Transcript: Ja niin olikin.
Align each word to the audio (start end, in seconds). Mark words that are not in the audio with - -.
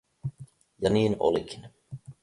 Ja 0.81 0.89
niin 0.89 1.15
olikin. 1.19 1.65